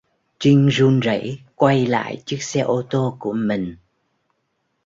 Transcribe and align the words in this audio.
Trinh 0.39 0.67
run 0.69 0.99
rảy 1.03 1.39
quay 1.55 1.85
lại 1.85 2.21
chiếc 2.25 2.43
xe 2.43 2.61
ô 2.61 2.83
tô 2.89 3.15
của 3.19 3.33
mình 3.33 3.75